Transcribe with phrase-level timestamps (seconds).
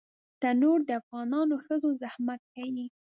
[0.41, 2.85] تنور د افغانو ښځو زحمت ښيي